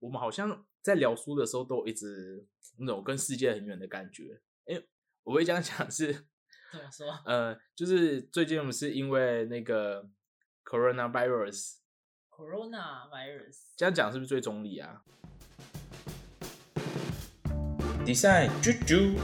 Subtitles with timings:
[0.00, 2.46] 我们好像在聊书的时候都一直
[2.78, 4.40] 那种跟世界很远的感觉。
[4.64, 4.82] 哎，
[5.22, 6.10] 我会这样讲是，
[6.72, 7.06] 怎么说？
[7.26, 10.08] 呃，就是最近我们是因为那个
[10.64, 11.80] coronavirus。
[12.30, 15.02] coronavirus 这样讲是不是最中立啊
[18.06, 19.18] ？design 啾啾。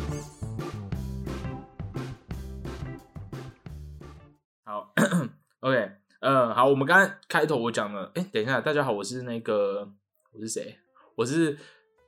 [4.63, 4.93] 好，
[5.61, 9.95] OK，呃，好，我们刚刚开头我讲了，哎，等一下，大家好，我是那个，
[10.37, 10.77] 我是谁？
[11.15, 11.57] 我是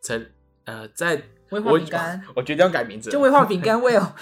[0.02, 0.30] 陈，
[0.65, 4.15] 呃，在威化饼干， 我决定要改名字，就威化饼干味哦。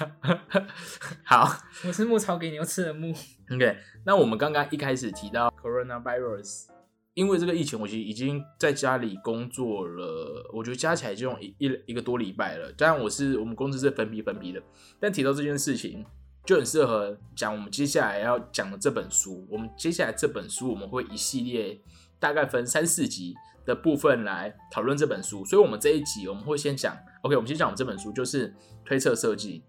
[1.27, 1.51] 好，
[1.85, 3.13] 我是牧草给牛吃的牧。
[3.53, 6.67] OK，那我们刚刚一开始提到 coronavirus。
[7.15, 12.71] 因为这个疫情，我其实已经在家里工作了，我觉得加起来就用一一一个多礼拜了。
[12.73, 14.63] 当然，我是我们公司是分批分批的，
[15.01, 16.05] 但提到这件事情，
[16.45, 19.45] 就很适合讲我们接下来要讲的这本书。
[19.51, 21.81] 我们接下来这本书，我们会一系列
[22.21, 23.35] 大概分三四集
[23.67, 25.45] 的部分来讨论这本书。
[25.45, 28.55] 所以，我们这一集我们会先讲，OK，我们先讲我们这本书就是
[28.85, 29.65] 推测设计。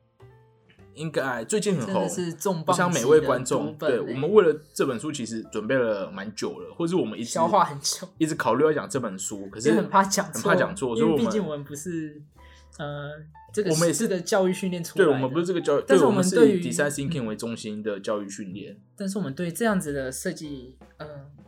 [0.93, 2.09] 应该最近很红，
[2.65, 12.19] 我想每位观众，对我们为了这本书其实准备了蛮久了，或者我们一直消化很久，一直考虑要讲这本书，可是很怕讲错，很怕讲错，所以毕竟我们不是
[12.79, 13.11] 呃
[13.53, 21.05] 这个我们也是的教育训练出来，对我们不是这个教育，但是我们对以 design thinking 为中心的教育训练，但是我们对这样子的设计呃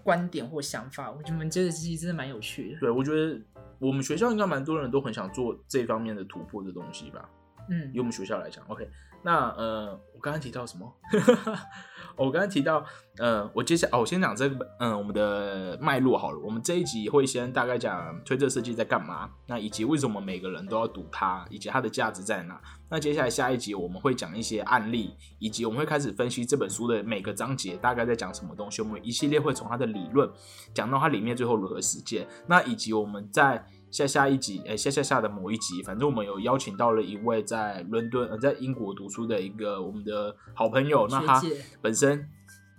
[0.10, 2.80] 观点或想法，我们觉得其实真的蛮有趣的。
[2.80, 3.40] 对，我觉得
[3.78, 7.30] 我们学校应该蛮多人都很想做这方面的突破的东西吧。
[7.70, 8.90] 嗯，以我们学校来讲，OK。
[9.24, 10.94] 那呃，我刚刚提到什么？
[12.16, 12.84] 我刚刚提到，
[13.18, 16.40] 呃，我接下哦，我先讲这个，嗯，我们的脉络好了。
[16.40, 22.60] 我们这一集会先大概讲推特设计在干嘛，那以及为什么每个人都要读它，以及它的价值在哪。
[22.90, 28.82] 那接下来下一集我们会讲一些案例，以及我们会开始分析这本书的每个章节大概在讲什么东西。
[28.82, 30.30] 我们一系列会从它的理论
[30.74, 32.28] 讲到它里面最后如何实践。
[32.48, 41.08] 那以及我们在下下一集，哎，下下下的某一集，反正我们有邀请到了一位在伦敦，呃，在英国读书的一个我们的好朋友。
[41.10, 41.42] 那他
[41.82, 42.10] 本身，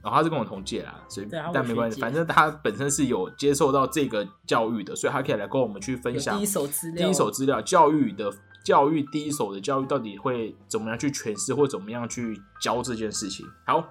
[0.02, 7.04] 然后他是跟我同届啦，所以但没关系，反正他本身是有接受到这个教育的，所以他可以来跟我们去分享第一手资料。
[7.04, 8.32] 第一手资料，教育的
[8.64, 13.44] 教育，第一手的教育到底会怎么样去诠释，或怎么样去教这件事情。
[13.66, 13.84] 好，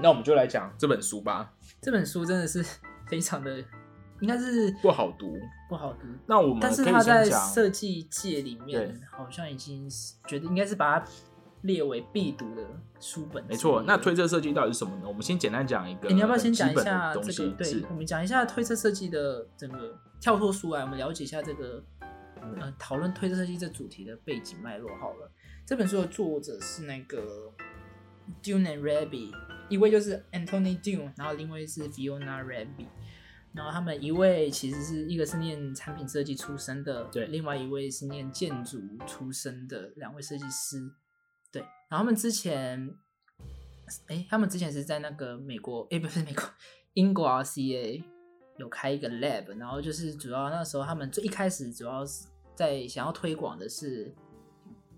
[0.00, 1.52] 那我们就来讲这本书吧。
[1.80, 2.64] 这本书真的是
[3.06, 3.62] 非常的。
[4.20, 6.06] 应该是不好读，不好读。
[6.26, 9.88] 那我们但是他在设计界里面，好像已经
[10.26, 11.06] 觉得应该是把它
[11.62, 12.62] 列为必读的
[13.00, 13.44] 书本。
[13.46, 13.82] 没错。
[13.86, 15.02] 那推测设计到底是什么呢？
[15.06, 16.08] 我们先简单讲一个。
[16.08, 17.50] 你要不要先讲一下这个？
[17.52, 21.82] 对，我们讲一下推测设计的整个跳脱书来，我们了解一下这个
[22.40, 24.90] 呃讨论推测设计这主题的背景脉络。
[24.98, 25.30] 好了，
[25.64, 27.52] 这本书的作者是那个
[28.42, 29.32] Dune and Raby，
[29.68, 32.86] 一位就是 Anthony Dune，然后另一位是 Fiona Raby。
[33.58, 40.80] 然后他们一位其实是一个是念产品设计出身的，对，另外一位是念建筑出身的两位设计师，
[41.50, 41.60] 对。
[41.90, 42.88] 然后他们之前，
[44.06, 46.44] 哎，他们之前是在那个美国，哎，不是美国，
[46.94, 48.04] 英国 RCA
[48.58, 54.14] 有开一个 lab，然后就是主要那时候他们最一开始主要是在想要推广的是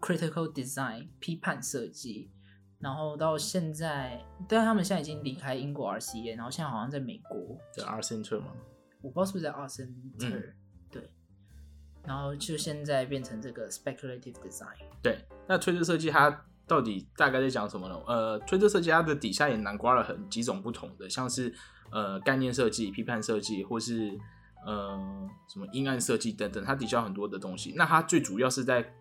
[0.03, 2.31] critical design 批判设计。
[2.81, 4.19] 然后到现在，
[4.49, 7.39] 但他们现在已经离开英国 RCA，然后现在好像在美国。
[7.71, 8.47] 在 R Center 吗？
[9.03, 10.55] 我不知道是不是在 R Center。
[10.91, 11.11] 对。
[12.03, 14.79] 然后就现在变成这个 Speculative Design。
[15.03, 15.19] 对。
[15.47, 18.01] 那推测设计它到底大概在讲什么呢？
[18.07, 21.55] 呃，推测设计它的底下也囊括了很几种不同的，像是
[21.91, 24.19] 呃概念设计、批判设计，或是
[24.65, 24.99] 呃
[25.53, 27.75] 什么阴暗设计等等，它底下很多的东西。
[27.77, 28.95] 那它最主要是在。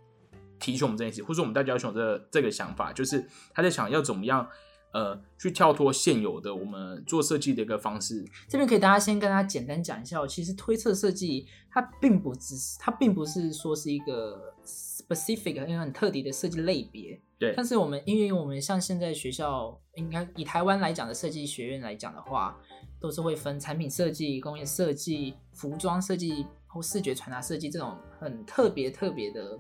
[0.60, 4.48] 提醒我们这件事，或者说我们大家有这这个想法，就是他在想要怎么样，
[4.92, 8.26] 呃，去跳脱现有的我们做设计的一个方式。
[8.48, 17.22] 这边可以大家先跟大家简单讲一下，其实推测设计它并不只是，它并不是说是一个 specific 因为很特定的设计类别。
[17.38, 17.54] 对。
[17.56, 22.58] 但是我们因为我们像现在学校，应该以台湾来讲的设计学院来讲的话，
[23.00, 29.58] 都是会分产品设计、工业设计、服装设计或视觉传达设计这种很特别特别的。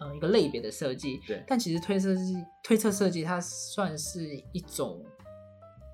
[0.00, 2.22] 嗯，一个类别的设计，对，但其实推测是
[2.62, 5.04] 推测设计，它算是一种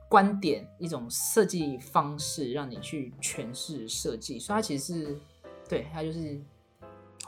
[0.09, 4.39] 观点，一种设计方式，让你去诠释设计。
[4.39, 5.21] 所以它其实是，
[5.69, 6.41] 对，它就是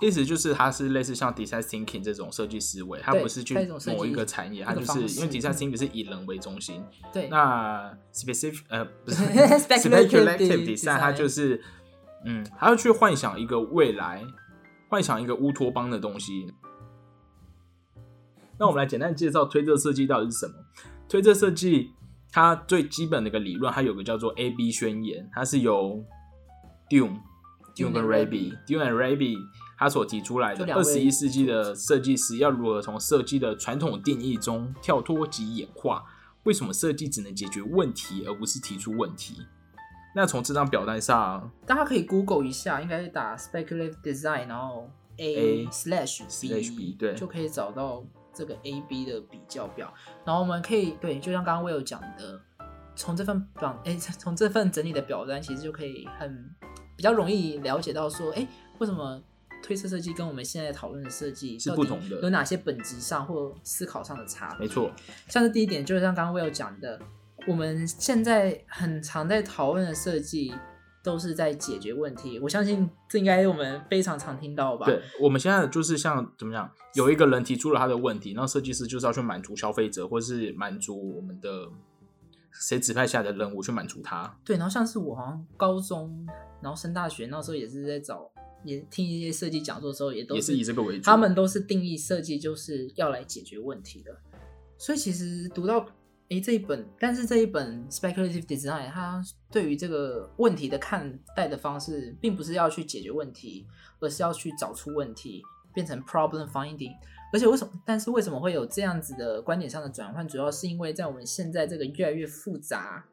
[0.00, 3.56] 意思就是它是类似像 design thinking 这种设计思维，它不是去
[3.86, 6.84] 某一个产业，它就是因为 design thinking 是以人为中心。
[7.12, 9.16] 对，那 specific 呃不是
[9.64, 11.58] speculative design，它就是
[12.26, 14.22] 嗯，它要去幻想一个未来，
[14.90, 16.52] 幻想一个乌托邦的东西。
[18.58, 20.54] 那我们来简单介绍推测设计到底是什么？
[21.08, 21.92] 推测设计
[22.32, 26.04] 它最基本的一个理论，它有个叫做 A B 宣言，它是由
[26.88, 27.20] Dune
[27.74, 29.36] Dune 跟 Raby，Dune and Raby
[29.78, 36.04] 他所提出来的二十一世纪的设计师要如何从设计的传统定义中跳脱及演化？
[36.44, 39.42] 为什么设计只能解决问题而不是提出问题？
[40.14, 46.22] 那从这张表单上，大家可以 Google 一下，应该是打 speculative design，然后 A slash
[46.74, 48.02] B，对就可以找到
[48.36, 49.92] 这个 A B 的比较表。
[50.24, 52.40] 然后我们可以对，就像刚刚我有讲的，
[52.94, 56.54] 从这份表，哎，从这份整理的表单，其实就可以很
[56.96, 58.46] 比较容易了解到说，哎，
[58.78, 59.22] 为什么
[59.62, 64.66] 推测设计跟我们现在讨论的设计是不同的有哪些本质上或思考上的差别？
[64.66, 64.90] 没错，
[65.28, 67.00] 像是第一点，就是像刚刚 Will 讲的，
[67.48, 70.54] 我们现在很常在讨论的设计
[71.06, 72.40] 都是在解决问题。
[72.40, 74.84] 我相信这应该我们非常常听到吧？
[74.84, 81.68] 对，我们现在就是像怎么讲，有一个人提出了他的问题，然后设计师就是要去满足消费者，或是满足我们的
[82.50, 84.36] 谁指派下来的任务去满足他。
[84.44, 86.26] 对，然后像是我好像高中，
[86.60, 88.28] 然后升大学那时候也是在找，
[88.64, 91.04] 也听一些设计讲座的时候，也都也是以这个为主。
[91.04, 94.10] 他们都是定义设计就是要来解决问题的。
[94.76, 95.86] 所以其实读到
[96.28, 103.66] 诶这一本，但是这一本 speculative design，它对于这个问题的看待的方式，并不是要去解决问题，
[104.00, 105.42] 而是要去找出问题，
[105.72, 106.92] 变成 problem finding。
[107.32, 107.72] 而且为什么？
[107.84, 110.26] 但是为什么会有这样子的观点上的转换？
[110.26, 113.04] 主要是因为在我们现在这个越来越复杂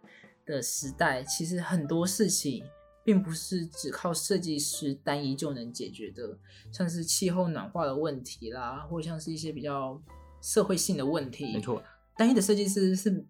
[0.45, 2.63] 的时代，其实很多事情
[3.03, 6.37] 并不是只靠设计师单一就能解决的，
[6.71, 10.01] 像是气候暖化的问题啦，或像是一些比较
[10.41, 11.53] 社会性的问题。
[11.53, 11.83] 没错，
[12.15, 13.25] 单一的设计师是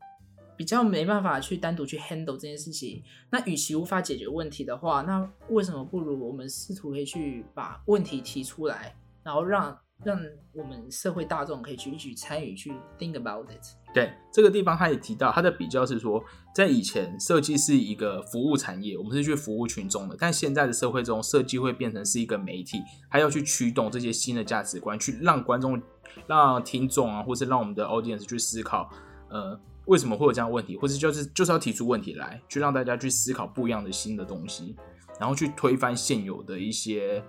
[0.55, 3.03] 比较没办法去单独去 handle 这件事情。
[3.29, 10.19] 那与其无法解决问题的话，那为什么不如我们试图可以去把问题提出来，然后让让
[10.53, 13.65] 我们社会大众可以去一起参与去 think about it。
[13.93, 16.23] 对这个地方，他也提到他的比较是说，
[16.53, 25.81] 在以前设计是一个服务产业，我们是去服务群众的，但现在的社会中，设计会变成是一个媒体，还要去驱动这些新的价值观，去让观众、
[26.27, 28.89] 让听众啊，或是让我们的 audience 去思考，
[29.29, 34.75] 呃，为什么会有这样的问题，或是就是就是要提出问题来，去让大家去思考不一样的新的东西，
[35.19, 37.23] 然后去推翻现有的一些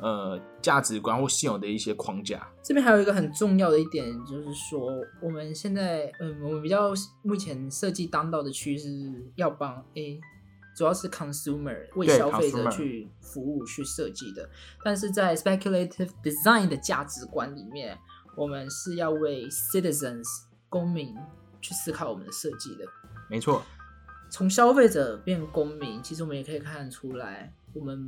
[0.00, 2.48] 呃价值观或现有的一些框架。
[2.62, 4.90] 这边还有一个很重要的一点，就是说
[5.22, 6.92] 我们现在，嗯，我们比较
[7.22, 8.88] 目前设计当道的趋势
[9.36, 10.20] 要帮 A，
[10.76, 14.48] 主要是 consumer 为消费者去服务去设计的，
[14.84, 17.98] 但是在 speculative design 的价值观里面，
[18.36, 20.24] 我们是要为 citizens
[20.68, 21.16] 公民
[21.60, 22.84] 去思考我们的设计的。
[23.28, 23.62] 没错，
[24.30, 28.06] 从消费者变公民，其实我们也可以看得出来，我们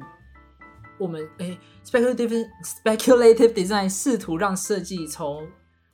[1.01, 2.47] 我们诶，speculative
[2.85, 5.49] speculative design 试图让设计从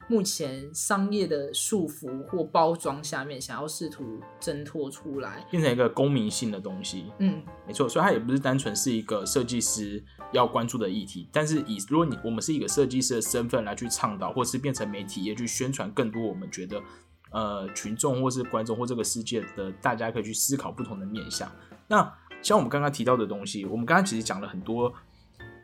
[0.08, 5.44] 目前商业的束缚或包装下面，想要试图挣脱出来。
[5.50, 7.06] 变成一个公民性的东西。
[7.18, 16.80] 嗯，没错，所以它也不是单纯是一个设计师要关注的议题，但是以如果你我们是一个设计师的身份来去倡导，或是变成媒体也去宣传更多我们觉得
[17.32, 21.50] 呃群众或是观众或这个世界的大家可以去思考不同的面向。
[21.88, 22.12] 那
[22.42, 24.92] 像我们刚刚提到的东西，我们刚刚其实讲了很多。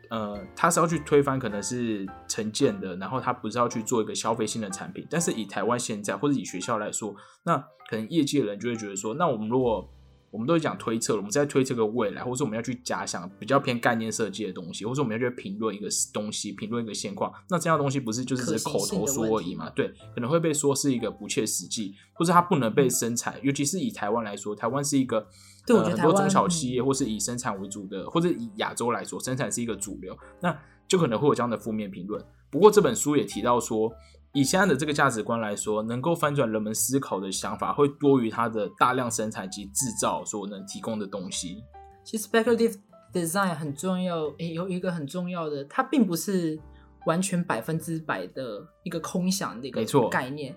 [0.09, 5.07] 呃，他是要去推翻可能是成建的，然后他不是要去做一个消费性的产品。
[5.09, 7.57] 但是以台湾现在或者以学校来说，那
[7.89, 9.89] 可能业界人就会觉得说，那我们如果
[10.33, 19.69] 我们都讲推测了，我们在推测个未来，或者说我们要去假想比较偏概念设计的东西，或者说我们要去评论一个东西，评论一个现况，那这样的东西不是就是只口头说而已嘛？
[19.69, 23.39] 对，可能会被说是一个不切实际，或者它不能被生产。
[23.43, 25.27] 尤其是以台湾来说，台湾是一个
[25.67, 30.57] 对我觉得呃很多中小企业或是以生产为主的，或者以亚洲来说，生产是一个主流，那
[30.87, 32.19] 就可能会有这样的负面评论。
[32.49, 33.91] 不过这本书也提到说，
[34.33, 41.63] 以现在的这个价值观来说，能够翻转人们思考的想法，会多于它的大量生产及制造所能提供的东西。
[42.03, 42.75] 其实 speculative
[43.13, 46.59] design 很重要，诶，有一个很重要的，它并不是
[47.05, 50.55] 完全百分之百的一个空想的一个概念。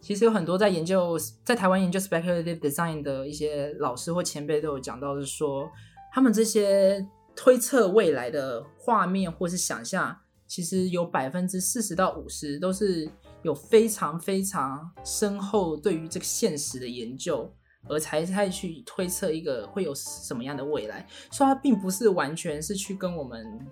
[0.00, 5.70] 其实有很多在研究，在台湾研究 speculative design 的一些老师或前辈都有讲到，是说
[6.12, 10.16] 他们这些推测未来的画面或是想象，
[10.52, 13.10] 其实有百分之四十到五十都是
[13.42, 17.50] 有非常非常深厚对于这个现实的研究，
[17.88, 21.08] 而才才去推测一个会有什么样的未来。
[21.30, 23.66] 所以它并不是完全是去跟我们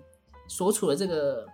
[0.47, 1.45] 所处的这个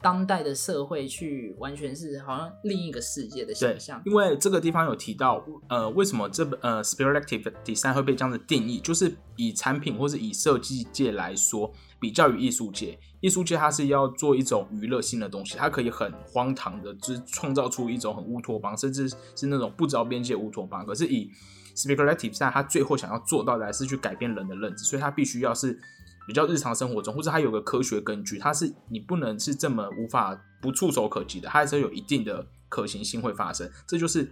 [0.00, 4.02] 当代的社会去完全是好像另一个世界的对想象，。
[4.06, 20.84] 因为这个地方有提到，呃，为什么这本呃 speculative design 会被这样的定义，就是以产品或是以设计界来说，比较于艺术界，艺术界它是要做一种娱乐性的东西，它可以很荒唐的，就是创造出一种很乌托邦，甚至是那种不着边界的乌托邦。
[20.84, 21.30] 可是以
[21.76, 25.78] speculative design，它最后想要做到的还是去改变人的认知，所以它必须要是
[26.26, 33.70] 比较日常生活中，或者它有个科学根据，它是你不能是这么无法不触手可及的，它还是有一定的可行性会发生。
[33.86, 34.28] 这就是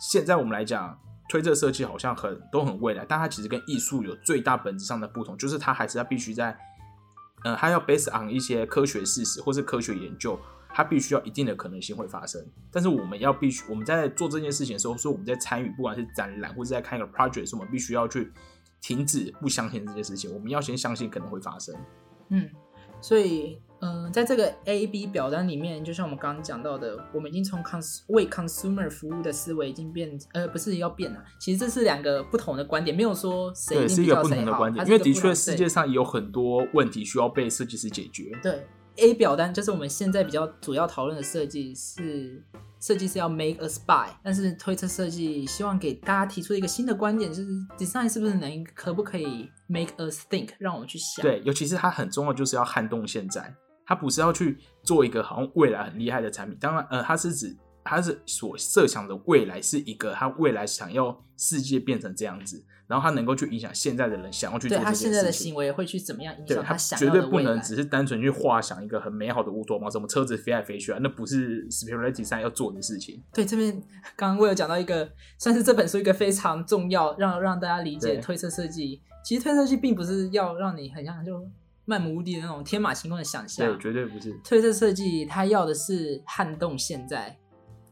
[0.00, 0.98] 现在我们来讲
[1.28, 6.58] 推测设计好像很都很未来，但它其实跟艺术有最大本质上的不同，就是它还是要必须在，
[7.44, 10.38] 呃，它要 base on 一些科学事实或是科学研究。
[10.74, 18.32] 它必须要一定的可能性会发生，但是我们要必须我们在做这件事情的时候，说我们在参与，不管是展览或是在看一个 project，是我们必须要去
[18.80, 21.76] 停止不相信这件事情，我们要先相信可能会发生。
[22.30, 22.48] 嗯，
[23.02, 38.30] 所以嗯、呃在这个 A B 表单里面，就像我们刚刚讲到的，我们已经从 cons 为 consumer 服务的思维已经变，呃，不是要变了，其实这是两个不同的观点，没有说谁是一个不同的观点，因为的确世界上也有很多问题需要被设计师解决。
[38.42, 38.64] 对
[38.96, 42.44] A 表单就是我们现在比较主要讨论的设计是
[42.80, 51.22] 设计是要 make a spy，但是推测设计希望给大家提出一个新的观点，就是 design 是不是能可不可以 make a think，让我们去想。
[51.22, 53.54] 对，尤其是它很重要，就是要撼动现在，
[53.86, 56.58] 它不是要去做一个好像未来很厉害的产品。
[56.60, 67.40] 当然，呃，它是指它是所设想的未来是一个，他未来想要世界变成这样子，然后他能够去影响现在的人想要去做这件对他现在的行为会去怎么样影响他响想绝对不？
[67.40, 73.22] 能只是单纯去画想一个很美好的乌托邦，什么车子飞来飞去啊，那不是 spirituality 上要做的事情。
[73.32, 73.72] 对，这边
[74.16, 79.02] 刚刚我有讲到一个，算是这本书一个非常重要，让让大家理解对推测设计。
[79.24, 81.44] 其实推测设计并不是要让你很像就
[81.84, 84.32] 漫无目的的那种天马行空的想象对，，绝对不是。
[84.44, 87.36] 推测设计它要的是撼动现在，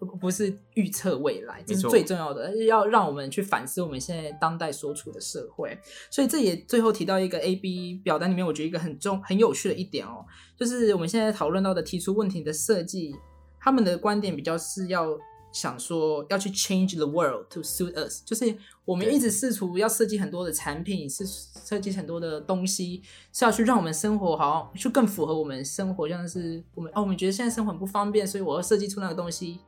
[0.01, 5.79] 不不是预测未来，这是最重要的，要让我们去反思我们现在当代所处的社会。
[6.11, 10.25] 所以这也最后提到一个 A B 表单里面，我觉得一个很重很有趣的一点哦，
[10.57, 13.15] 就是我们现在讨论到的提出问题的设计，
[13.61, 15.07] 他们的观点比较是要
[15.53, 23.03] 想说要去 change the world to suit us，就是我们一直试图要设计很多的产品，是设计很多的东西，
[23.33, 29.59] 是要去让我们生活好像就更符合我们生活，像是我们哦，我们觉得现在生活很不方便，所以我要设计出那个东西。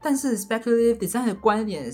[0.00, 1.92] 但是 speculative design 的观点，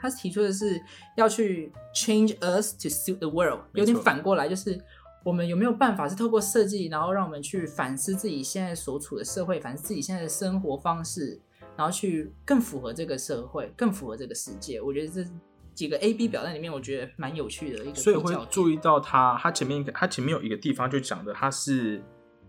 [0.00, 0.80] 他提出的是
[1.16, 4.78] 要去 change us to suit the world，有点反过来，就是
[5.24, 11.40] 我们有没有办法是透过设计，然后让我们去反思自己现在所处的社会，反思自己现在的生活方式，
[11.76, 14.80] 然后去更符合这个社会，更符合这个世界。
[14.80, 15.30] 我觉得这
[15.72, 22.02] 几个 A B 表单里面，我觉得蛮有趣的一个所以会注意到他，他前面一个，它前面有一个地方就讲的，他是，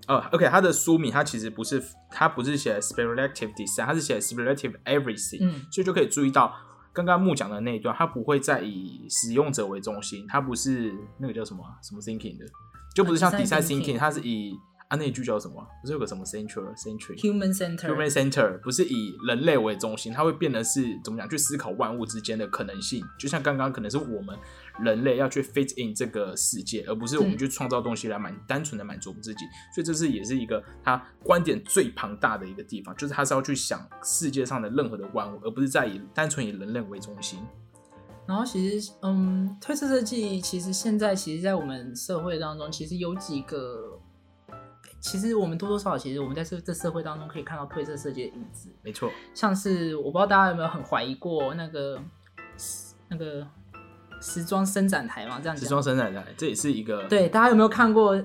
[0.07, 1.81] 呃，OK，它的书名它其实不是，
[2.11, 6.53] 它不是写 speculative design，它是写 speculative everything，、嗯所以就可以注意到
[6.93, 12.45] 刚刚木讲的那一段，它不会再以使用者为中心，它不是那个叫什么啊什么 thinking 的，
[12.95, 14.53] 就不是像呃 design thinking 它是以
[14.87, 15.65] 啊那一句叫什么啊？
[15.81, 21.27] 不是有个什么 central century human center human center 不是以人类为中心，它会变得是怎么讲？
[21.27, 23.03] 去思考万物之间的可能性。
[23.19, 24.37] 就像刚刚可能是我们
[24.79, 29.45] 人类要去 fit in 这个世界，而不是我们嗯去创造东西来满单纯的满足我们自己。
[29.73, 37.39] 所以这是也是一个他观点最庞大的一个地方，就是他是要去想世界上的任何的万物，而不是在以单纯以人类为中心。
[38.27, 43.99] 然后其实，嗯，推测设计其实现在其实，在我们社会当中，其实有几个，
[44.99, 48.69] 其实我们多多少少，其实我们在社这社会当中可以看到推测设计的影子。
[48.81, 52.01] 没错，像是我不知道大家有没有很怀疑过那个
[53.09, 53.47] 那个
[54.21, 55.39] 时装伸展台嘛？
[55.39, 58.21] 这样子时装伸展台这也是一个对，大家有没有看过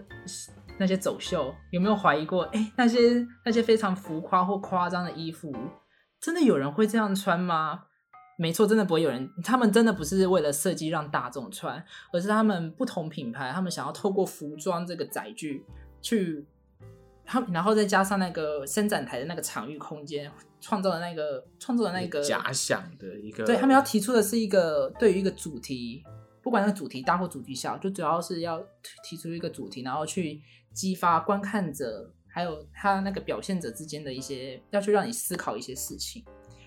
[0.79, 1.55] 那些走秀？
[1.71, 2.43] 有没有怀疑过？
[2.53, 5.55] 哎，那些那些非常浮夸或夸张的衣服，
[6.21, 7.83] 真的有人会这样穿吗？
[8.39, 9.31] 没错，真的不会有人。
[9.45, 15.63] 他们真的不是为了设计让大众穿，而是他们不同品牌，他们想要透过服装这个载具
[16.01, 16.47] 去，
[17.31, 20.29] 他们然后再加上那个伸展台的那个场域空间，
[20.61, 26.03] 创造的那个创造的那个假想的一个，对他们要提出的是一个对于一个主题，
[26.43, 28.61] 不管那个主题大或主题小，就主要是要
[29.05, 30.43] 提出一个主题，然后去
[30.75, 36.25] 激发观看者还有他那个表现者之间的一些，要去让你思考一些事情。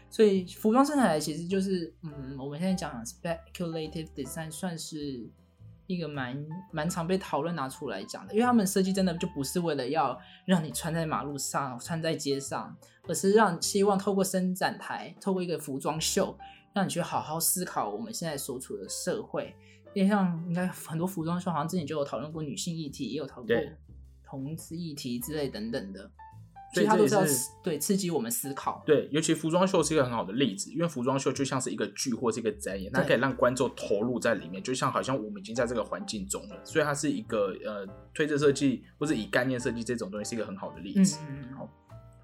[0.10, 5.30] 所以服装生产台其实就是，嗯，我们现在讲 speculative design 算是
[5.88, 12.76] 一个蛮蛮常被讨论拿出来讲的，因为他们设计真的就不是为了要让你穿在马路上、穿在街上，
[13.08, 16.38] 而是让希望透过伸展台，透过一个服装秀，
[16.74, 19.56] 让你去好好思考我们现在所处的社会。
[19.94, 23.78] 因为像应该很多服装秀，好像之前就有讨论过女性议题，也有讨论过
[24.24, 26.10] 同志议题之类等等的，
[26.74, 28.82] 其实它都是要这也是对刺激我们思考。
[28.86, 41.20] 对，尤其服装秀是一个很好的例子，因为服装秀就像是一个剧或是一个展演，它可以让观众投入在里面，就像好像我们已经在这个环境中了，所以它是一个呃推测设计或者以概念设计这种东西是一个很好的例嗯子。
[41.30, 41.70] 嗯好，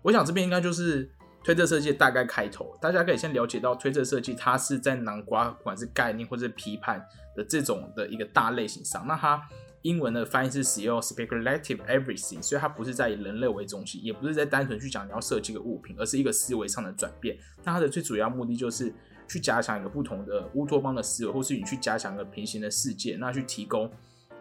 [0.02, 1.10] 我想这边应该就是
[1.44, 9.42] 推测设计大概开头，大家可以先了解到推测设计它是在南瓜不管是概念或者是批判的这种的一个大类型上，那它
[9.84, 17.38] 英文的翻译是使用 speculative everything，所以它不是在以人类为中心，也不是在单纯去讲你要设计个物品，而是一个思维上的转变。
[17.64, 18.94] 那它的最主要目的就是
[19.28, 23.90] 去加强一个不同的乌托邦的思维，或是你去加强一个平行的世界，那去提供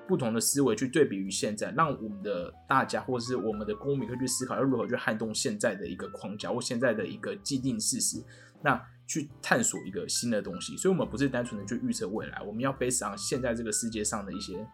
[0.09, 8.25] 不同的思维去对比于现在，让我们的大家或是我们的公民会去思考要如何去撼动现在的一个框架或现在的一个既定事实，
[8.63, 10.77] 那去探索一个新的东西。
[10.77, 14.67] 所以，我们不是单纯的去预测未来，我们要 base 上现在这个世界上的一些，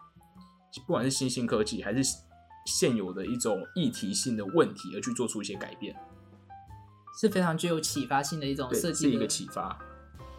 [0.87, 2.03] 不管是新兴科技还是
[2.67, 5.95] 现有的一种议题性的问题，而去做出一些改变。
[7.21, 9.79] 是非常具有启发性的一种对，设计的，是一个启发。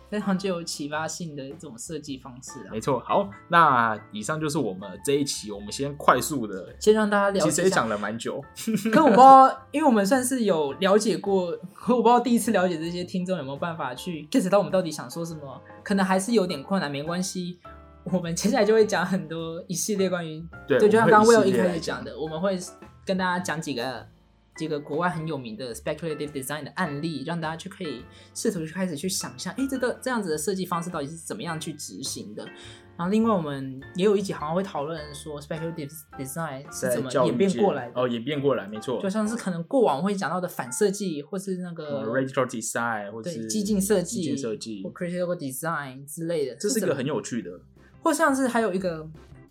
[0.08, 2.80] 非常具有启发性的一种设计方式啊没。
[2.80, 8.39] 错，好，那以上就是我们这一期，我们先快速的，先让大家了解其实也讲了蛮久，
[8.94, 17.60] 可我不知道，因为我们算是有了解过，可我不知道第一次了解这些听众有没有办法去 get 到我们到底想说什么，可能还是有点困难，没关系。
[18.12, 22.04] 我们接下来就会讲很多一系列关于对，就像刚刚我 Will 一开始讲。
[22.04, 22.58] 的，我们会
[23.06, 24.06] 跟大家讲几个
[24.56, 32.46] 几个国外很有名的 speculative design 的案例，让大家去可以试图去开始去想象，哎，这个这样子的设计方式到底是怎么样去执行的。
[32.98, 44.82] 然后另外我们也有一集好像会讨论说 speculative design 是怎么演变过来的，哦，演变过来，没错，就像是可能过往会讲到的反设计，或是那个呃 radical design 或者激进设计、激进设计。
[44.82, 47.52] 或，critical design 之类的，这是一个很有趣的，
[48.06, 49.04] 或像是还有一个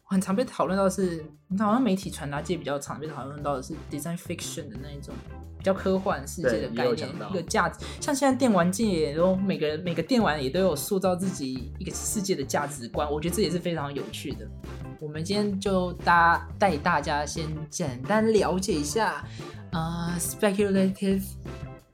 [0.05, 5.13] 很常被讨论到是，你看好像媒体传达界比较常被讨论到的是 design fiction 的那一种
[5.59, 7.85] 比较科幻世界的概念一个价值。
[8.01, 14.47] 像现在电玩界也都每个人每个电玩也都有塑造自己一个世界的价值观，我觉得这也是非常有趣的。
[15.01, 19.25] 我们今天就大带大家先简单了解一下，
[19.73, 21.25] 呃，speculative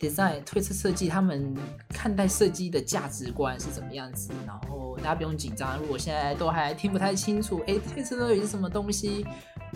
[0.01, 1.55] design 推测设计他们
[1.91, 9.27] 看待设计的价值观是怎么样子，然后大家不用紧张，如果现在都还听不太清楚，哎，推测到底是什么东西，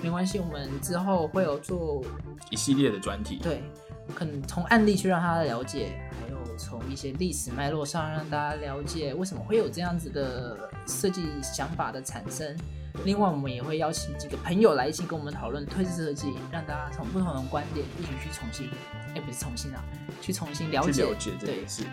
[0.03, 2.03] 没关系，我们之后会有做
[2.51, 3.63] 一系列的专题，对，
[4.15, 12.57] 可能从案例去让他了解，还有从一些历史脉络上让大家了解为什么会有这样子的设计想法的产生。
[13.03, 18.71] 另外，我们也会邀请几个朋友来一起跟我们讨论推测设计，让大家从不同的观点一起去重新，
[19.15, 19.85] 哎，不是重新啊，
[20.23, 20.93] 去重新了解。
[20.93, 21.85] 去了解这对件，事。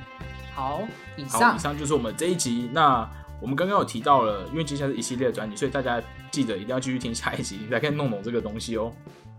[0.54, 0.82] 好，
[1.18, 2.70] 以，上以上就是我们这一集。
[2.72, 3.10] 那
[3.42, 8.94] 我们刚刚有提到了，因为接下来是一系列的专辑，所以大家记得一定要继续听下一集，你才可以弄懂这个东西哦。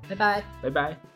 [0.09, 0.45] 拜拜。
[0.61, 1.12] 拜拜。